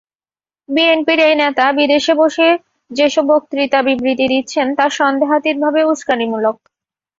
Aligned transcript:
বিএনপির 0.69 1.19
এই 1.27 1.35
নেতা 1.41 1.65
বিদেশে 1.77 2.13
বসে 2.21 2.47
যেসব 2.91 3.25
বক্তৃতাবিবৃতি 3.31 4.25
দিচ্ছেন, 4.33 4.67
তা 4.77 4.85
সন্দেহাতীতভাবে 4.99 5.81
উসকানিমূলক। 5.85 6.57